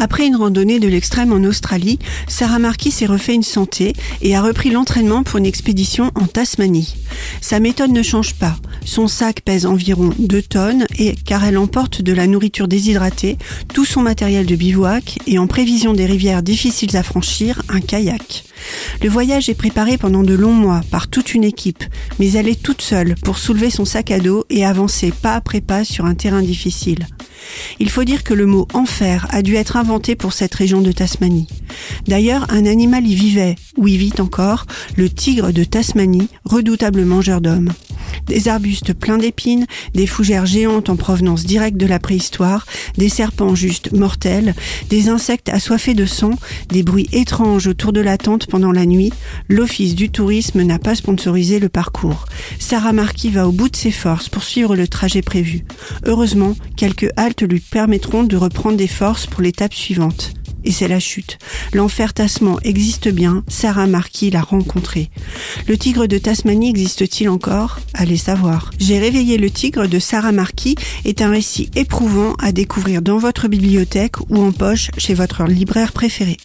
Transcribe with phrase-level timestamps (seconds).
[0.00, 1.98] Après une randonnée de l'extrême en Australie,
[2.28, 6.94] Sarah Marquis s'est refait une santé et a repris l'entraînement pour une expédition en Tasmanie.
[7.40, 8.56] Sa méthode ne change pas.
[8.84, 13.38] Son sac pèse environ 2 tonnes et car elle emporte de la nourriture déshydratée,
[13.74, 18.44] tout son matériel de bivouac et en prévision des rivières difficiles à franchir, un kayak.
[19.00, 21.84] Le voyage est préparé pendant de longs mois par toute une équipe,
[22.18, 25.60] mais elle est toute seule pour soulever son sac à dos et avancer pas après
[25.60, 27.06] pas sur un terrain difficile.
[27.78, 30.90] Il faut dire que le mot enfer a dû être inventé pour cette région de
[30.90, 31.46] Tasmanie.
[32.08, 34.66] D'ailleurs, un animal y vivait, ou y vit encore,
[34.96, 37.72] le tigre de Tasmanie, redoutable mangeur d'hommes
[38.28, 43.54] des arbustes pleins d'épines, des fougères géantes en provenance directe de la préhistoire, des serpents
[43.54, 44.54] justes mortels,
[44.90, 46.32] des insectes assoiffés de sang,
[46.68, 49.12] des bruits étranges autour de la tente pendant la nuit,
[49.48, 52.26] l'Office du tourisme n'a pas sponsorisé le parcours.
[52.58, 55.64] Sarah Marquis va au bout de ses forces pour suivre le trajet prévu.
[56.04, 61.00] Heureusement, quelques haltes lui permettront de reprendre des forces pour l'étape suivante et c'est la
[61.00, 61.38] chute.
[61.72, 65.10] L'enfer tassement existe bien, Sarah Marquis l'a rencontré.
[65.66, 67.80] Le tigre de Tasmanie existe-t-il encore?
[67.94, 68.70] Allez savoir.
[68.78, 73.48] J'ai réveillé le tigre de Sarah Marquis est un récit éprouvant à découvrir dans votre
[73.48, 76.36] bibliothèque ou en poche chez votre libraire préféré.